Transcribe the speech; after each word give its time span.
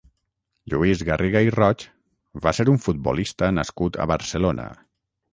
Lluís 0.73 1.01
Garriga 1.09 1.41
i 1.47 1.51
Roig 1.55 1.83
va 2.45 2.53
ser 2.59 2.65
un 2.73 2.79
futbolista 2.85 3.51
nascut 3.59 3.99
a 4.07 4.07
Barcelona. 4.13 4.65